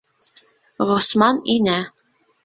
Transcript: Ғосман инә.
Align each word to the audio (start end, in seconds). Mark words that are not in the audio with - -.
Ғосман 0.91 1.41
инә. 1.57 1.75